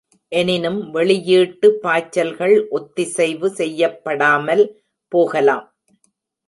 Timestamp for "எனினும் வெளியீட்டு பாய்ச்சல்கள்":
0.31-2.55